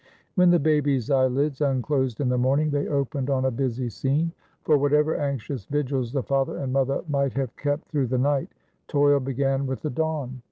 [0.33, 4.31] When the babies' eyelids unclosed in the morning they opened on a busy scene,
[4.63, 8.49] for whatever anxious vigils the father and mother might have kept through the night,
[8.87, 10.39] toil began with the dawn.